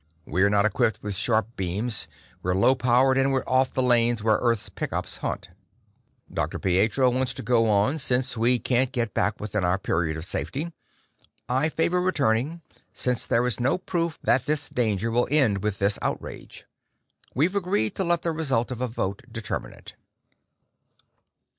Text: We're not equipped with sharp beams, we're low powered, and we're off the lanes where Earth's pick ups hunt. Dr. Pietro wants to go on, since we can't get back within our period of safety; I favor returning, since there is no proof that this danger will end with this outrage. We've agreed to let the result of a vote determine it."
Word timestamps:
We're 0.25 0.49
not 0.49 0.65
equipped 0.65 1.03
with 1.03 1.13
sharp 1.13 1.55
beams, 1.55 2.07
we're 2.41 2.55
low 2.55 2.73
powered, 2.73 3.19
and 3.19 3.31
we're 3.31 3.45
off 3.45 3.71
the 3.75 3.83
lanes 3.83 4.23
where 4.23 4.39
Earth's 4.41 4.67
pick 4.67 4.91
ups 4.91 5.17
hunt. 5.17 5.49
Dr. 6.33 6.57
Pietro 6.57 7.11
wants 7.11 7.35
to 7.35 7.43
go 7.43 7.69
on, 7.69 7.99
since 7.99 8.35
we 8.35 8.57
can't 8.57 8.91
get 8.91 9.13
back 9.13 9.39
within 9.39 9.63
our 9.63 9.77
period 9.77 10.17
of 10.17 10.25
safety; 10.25 10.73
I 11.47 11.69
favor 11.69 12.01
returning, 12.01 12.63
since 12.91 13.27
there 13.27 13.45
is 13.45 13.59
no 13.59 13.77
proof 13.77 14.17
that 14.23 14.47
this 14.47 14.69
danger 14.71 15.11
will 15.11 15.27
end 15.29 15.61
with 15.61 15.77
this 15.77 15.99
outrage. 16.01 16.65
We've 17.35 17.55
agreed 17.55 17.93
to 17.97 18.03
let 18.03 18.23
the 18.23 18.31
result 18.31 18.71
of 18.71 18.81
a 18.81 18.87
vote 18.87 19.21
determine 19.31 19.73
it." 19.73 19.93